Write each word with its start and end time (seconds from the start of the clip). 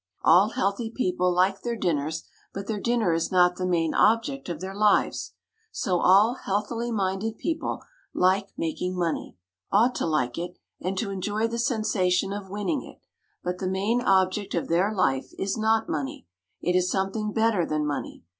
All 0.23 0.49
healthy 0.49 0.89
people 0.89 1.31
like 1.31 1.61
their 1.61 1.75
dinners, 1.75 2.23
but 2.55 2.65
their 2.65 2.79
dinner 2.79 3.13
is 3.13 3.31
not 3.31 3.57
the 3.57 3.67
main 3.67 3.93
object 3.93 4.49
of 4.49 4.59
their 4.59 4.73
lives. 4.73 5.33
So 5.71 5.99
all 5.99 6.37
healthily 6.43 6.91
minded 6.91 7.37
people 7.37 7.83
like 8.11 8.51
making 8.57 8.97
money 8.97 9.37
ought 9.71 9.93
to 9.97 10.07
like 10.07 10.39
it, 10.39 10.57
and 10.81 10.97
to 10.97 11.11
enjoy 11.11 11.47
the 11.47 11.59
sensation 11.59 12.33
of 12.33 12.49
winning 12.49 12.81
it: 12.81 12.97
but 13.43 13.59
the 13.59 13.69
main 13.69 14.01
object 14.01 14.55
of 14.55 14.69
their 14.69 14.91
life 14.91 15.29
is 15.37 15.55
not 15.55 15.87
money; 15.87 16.25
it 16.63 16.75
is 16.75 16.89
something 16.89 17.31
better 17.31 17.63
than 17.63 17.85
money. 17.85 18.23